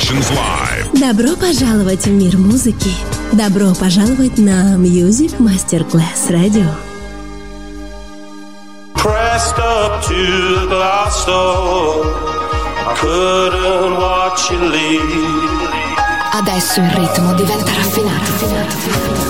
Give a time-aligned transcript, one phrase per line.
[0.00, 0.98] Sessions Live.
[0.98, 2.90] Добро пожаловать в мир музыки.
[3.32, 6.66] Добро пожаловать на Music Masterclass Radio.
[8.94, 12.16] Pressed up to the glass door.
[12.86, 15.68] I couldn't watch you leave.
[16.32, 19.29] Adesso il ritmo diventa raffinato.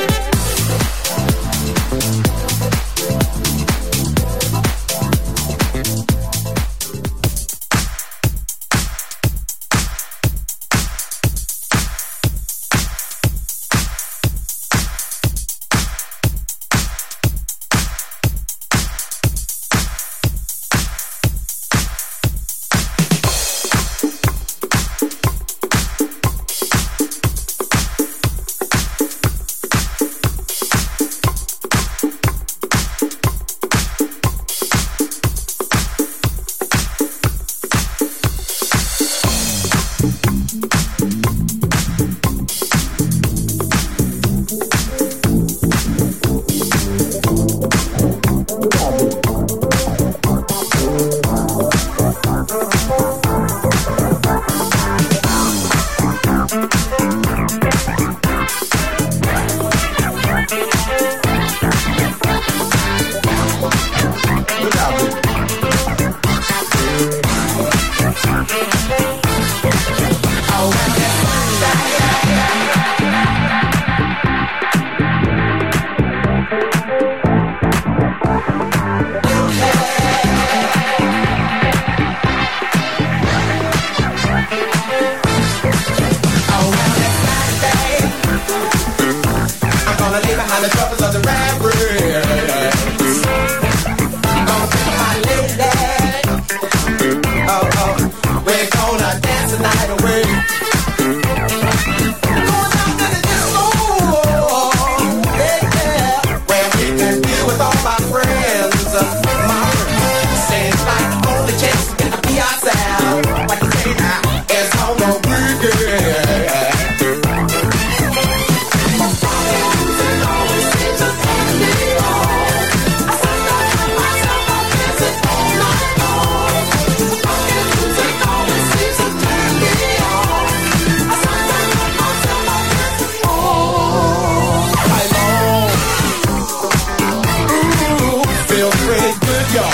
[139.53, 139.65] y'all.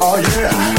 [0.00, 0.73] Oh yeah.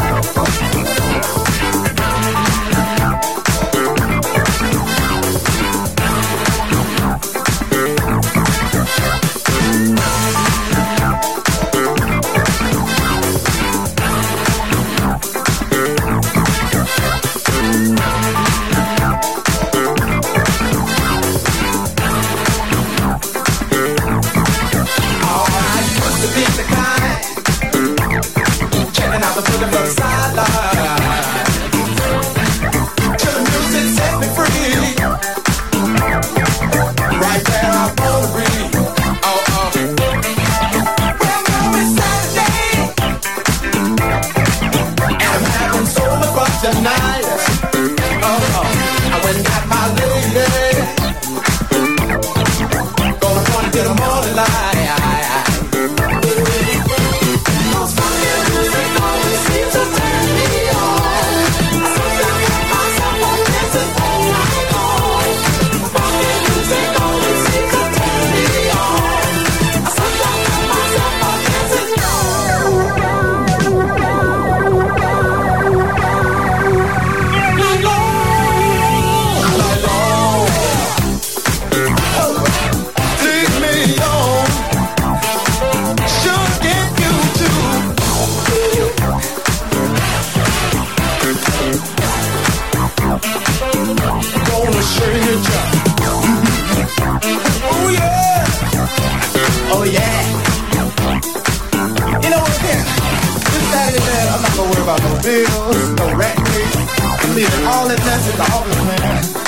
[104.85, 106.37] about no bills, no rent.
[106.37, 109.01] I'm leaving all that mess at the office, man.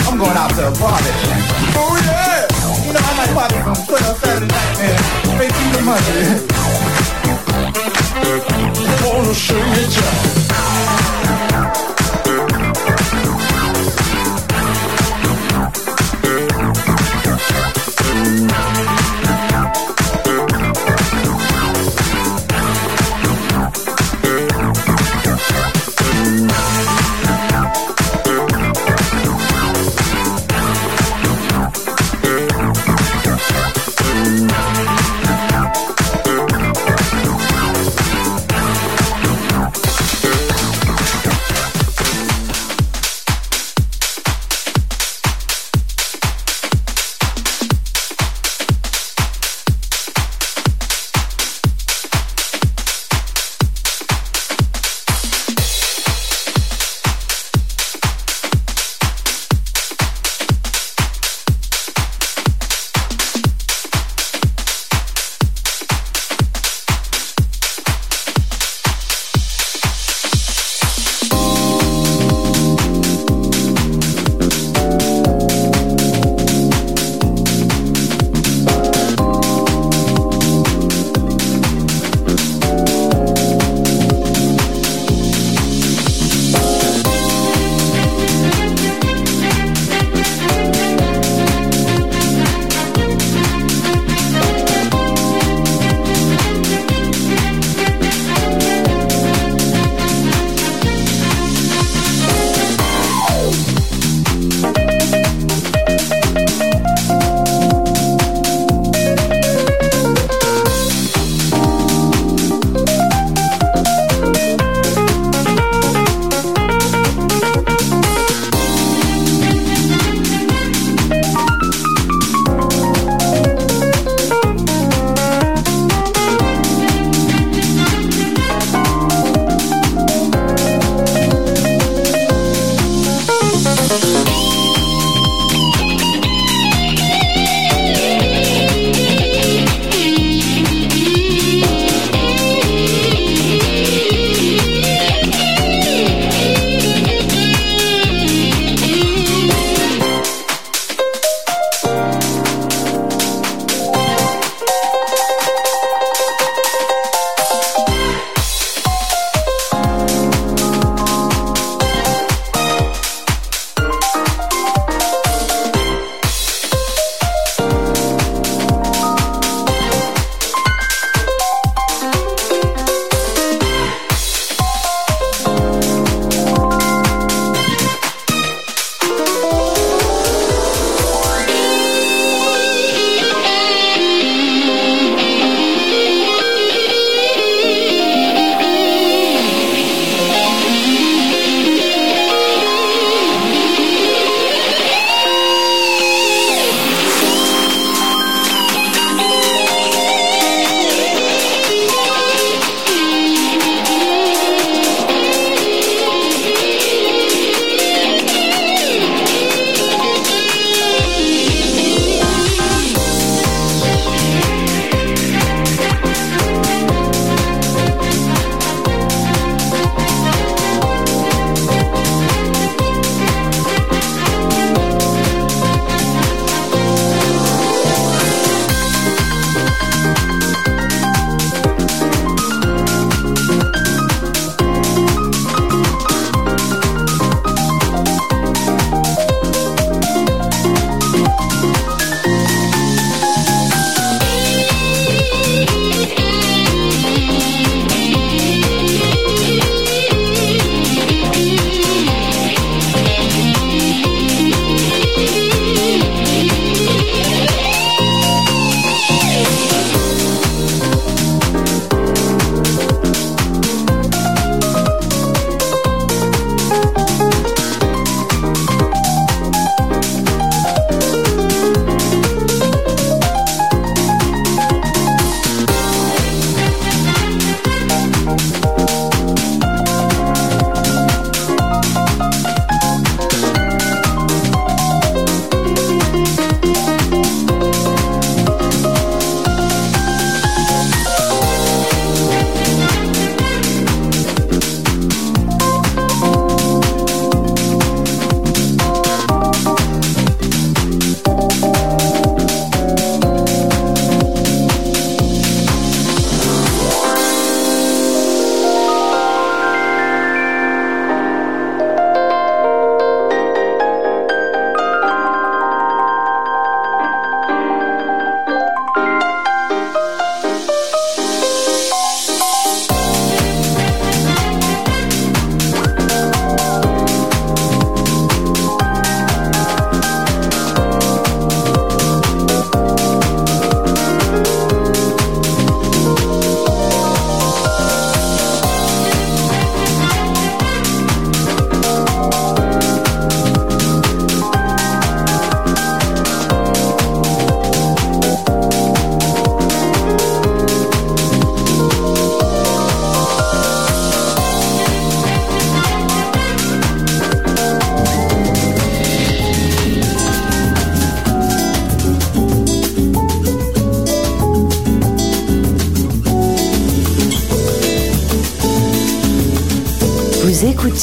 [0.10, 1.13] I'm going out to a party.
[1.77, 2.50] Oh, yeah.
[2.82, 4.98] You know, I might pop it from 12 Saturday night, man.
[5.38, 6.41] Make you the money.
[9.06, 11.06] Wanna show you,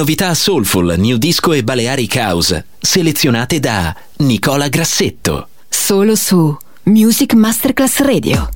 [0.00, 5.48] Novità Soulful, New Disco e Balearic House, selezionate da Nicola Grassetto.
[5.68, 8.48] Solo su Music Masterclass Radio.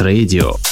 [0.00, 0.69] Радио.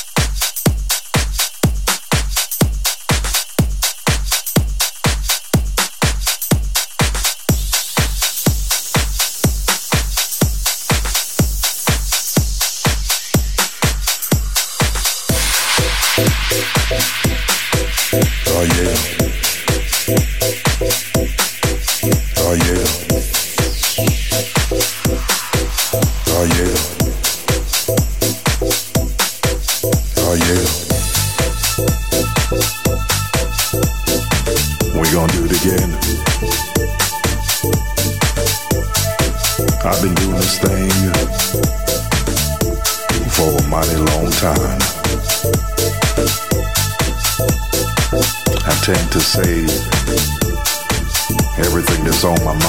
[52.25, 52.68] on my mind.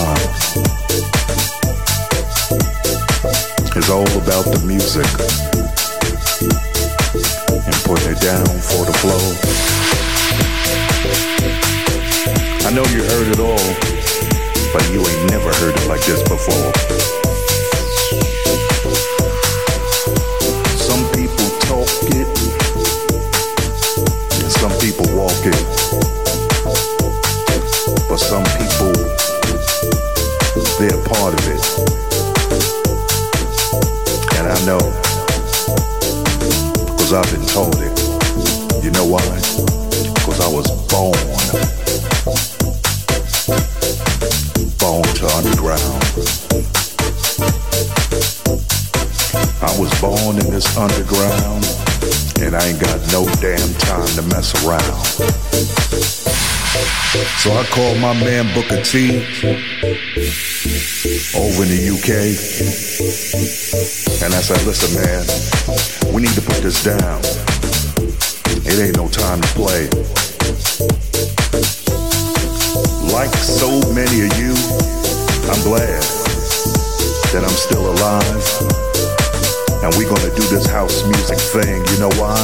[58.09, 58.53] Masterclass Radio.
[58.53, 59.09] Booker T
[61.37, 62.09] over in the UK.
[64.23, 65.25] And I said, listen, man,
[66.13, 67.21] we need to put this down.
[68.65, 69.89] It ain't no time to play.
[73.13, 74.53] Like so many of you,
[75.49, 76.01] I'm glad
[77.33, 78.43] that I'm still alive.
[79.83, 81.85] And we're gonna do this house music thing.
[81.93, 82.37] You know why?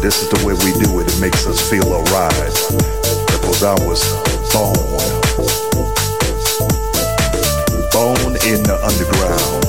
[0.00, 1.12] This is the way we do it.
[1.12, 3.27] It makes us feel alright.
[3.48, 4.04] Because I was
[4.52, 4.76] born.
[7.96, 9.64] Bone in the underground.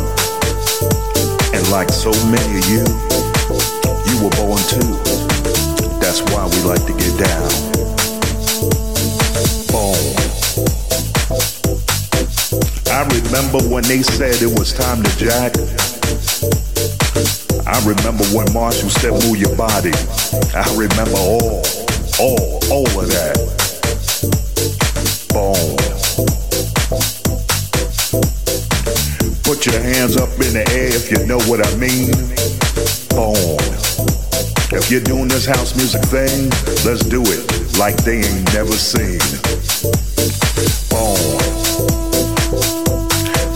[1.56, 2.84] And like so many of you,
[4.04, 5.00] you were born too.
[6.04, 7.48] That's why we like to get down.
[9.72, 10.12] Bone.
[12.92, 15.56] I remember when they said it was time to jack.
[17.66, 19.94] I remember when Marshall said move your body.
[20.54, 21.64] I remember all,
[22.20, 23.59] all, all of that
[30.00, 32.08] hands up in the air if you know what I mean.
[33.12, 33.60] Bone.
[34.72, 36.47] If you're doing this house music thing,
[36.88, 37.43] let's do it
[37.76, 39.20] like they ain't never seen.
[40.88, 41.36] Bone.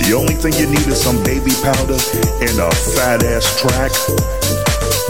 [0.04, 1.96] The only thing you need is some baby powder
[2.44, 3.96] and a fat ass track.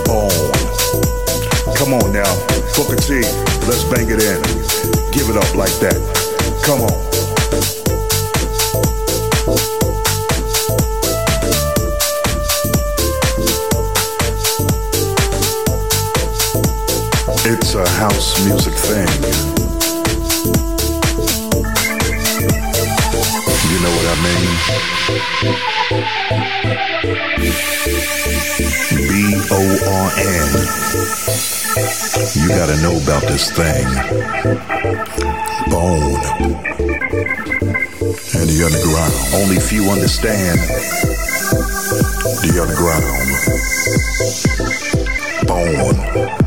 [0.06, 0.30] Bone.
[1.74, 2.30] Come on now,
[2.78, 3.26] Booker T,
[3.66, 4.38] let's bang it in.
[5.10, 5.98] Give it up like that.
[6.62, 7.83] Come on.
[18.14, 19.08] House music thing.
[23.72, 24.50] You know what I mean?
[29.10, 29.12] B
[29.52, 30.50] O R N.
[32.36, 33.88] You gotta know about this thing
[35.70, 36.22] bone
[38.36, 39.14] and the underground.
[39.42, 40.60] Only few understand
[42.44, 43.04] the underground.
[45.48, 46.43] Bone.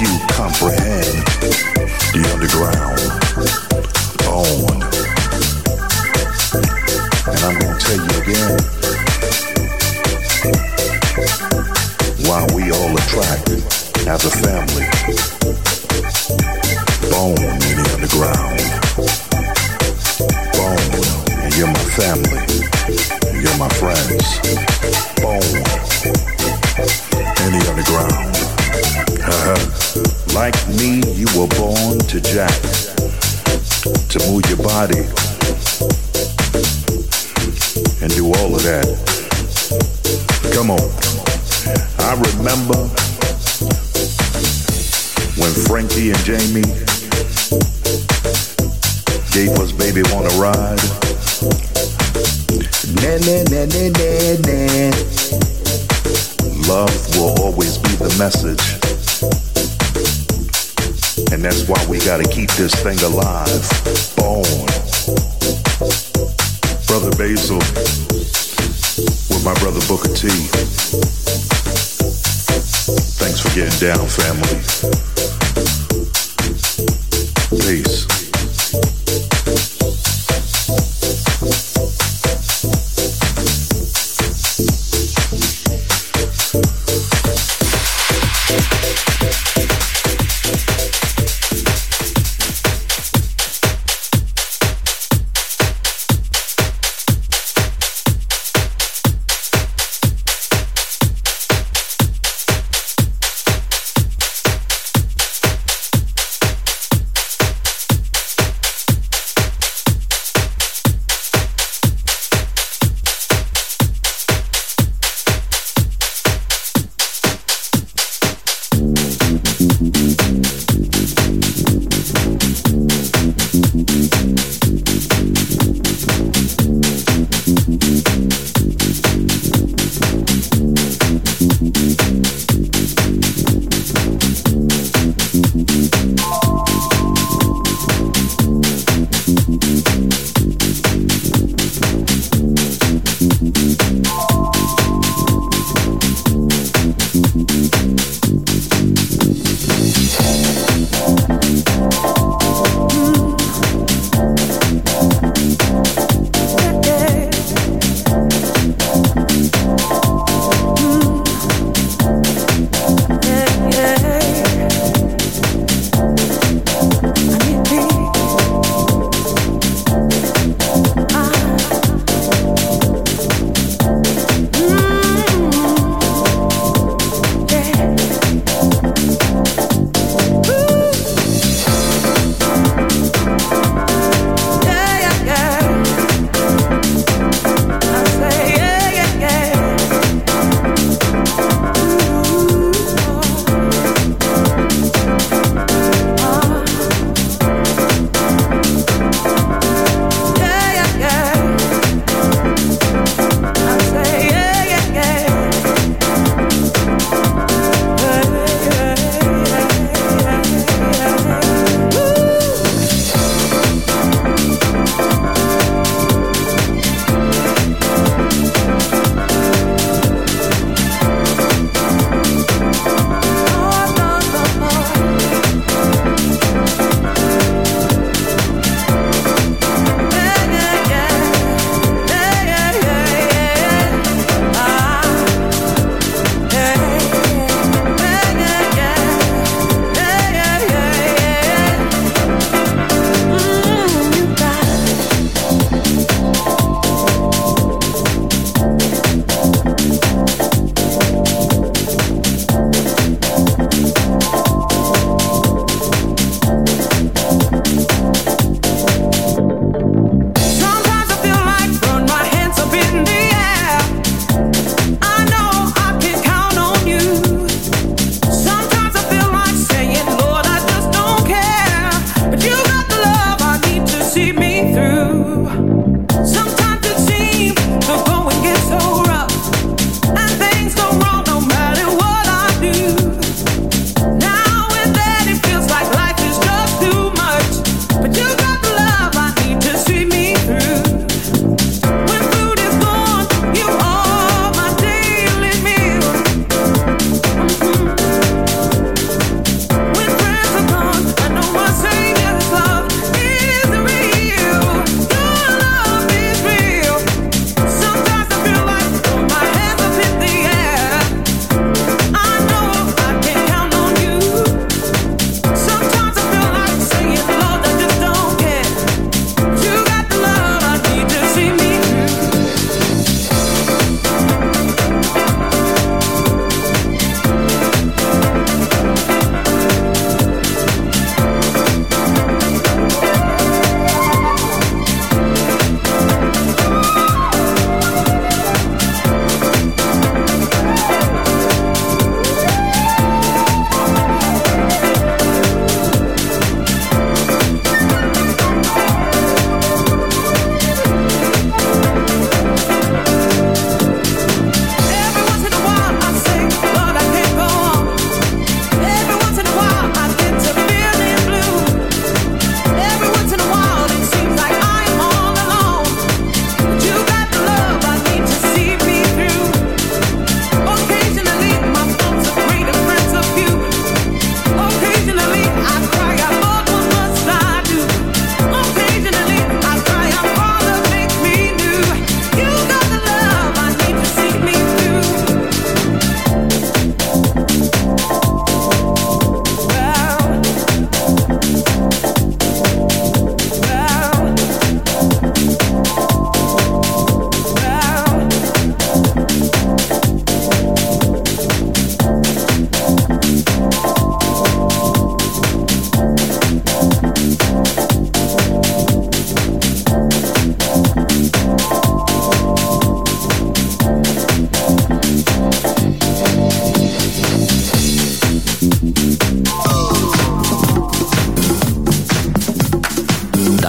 [0.00, 1.26] Few comprehend
[2.14, 2.99] the underground.
[62.82, 63.46] Thing alive.
[64.16, 64.66] Bone.
[66.86, 67.58] Brother Basil
[69.28, 70.28] with my brother Booker T.
[73.18, 75.09] Thanks for getting down, family.